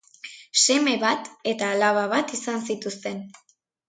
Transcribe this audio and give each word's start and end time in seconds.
Seme 0.59 0.93
bat 1.03 1.29
eta 1.51 1.69
alaba 1.73 2.05
bat 2.13 2.33
izan 2.39 2.65
zituzten. 2.71 3.21